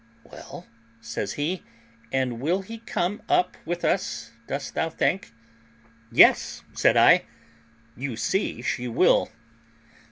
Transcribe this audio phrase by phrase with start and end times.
[0.23, 0.65] "Well,"
[0.99, 1.61] says he,
[2.11, 5.31] "and will he come up with us, dost thou think?"
[6.11, 7.25] "Yes," said I,
[7.95, 9.29] "you see she will."